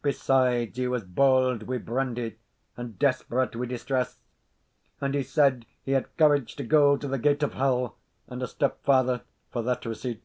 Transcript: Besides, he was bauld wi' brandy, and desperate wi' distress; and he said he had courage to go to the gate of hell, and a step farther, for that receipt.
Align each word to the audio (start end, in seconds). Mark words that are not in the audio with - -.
Besides, 0.00 0.76
he 0.76 0.86
was 0.86 1.02
bauld 1.02 1.64
wi' 1.64 1.78
brandy, 1.78 2.38
and 2.76 2.96
desperate 3.00 3.56
wi' 3.56 3.66
distress; 3.66 4.20
and 5.00 5.12
he 5.12 5.24
said 5.24 5.66
he 5.82 5.90
had 5.90 6.16
courage 6.16 6.54
to 6.54 6.62
go 6.62 6.96
to 6.96 7.08
the 7.08 7.18
gate 7.18 7.42
of 7.42 7.54
hell, 7.54 7.96
and 8.28 8.40
a 8.44 8.46
step 8.46 8.84
farther, 8.84 9.22
for 9.50 9.62
that 9.64 9.84
receipt. 9.84 10.22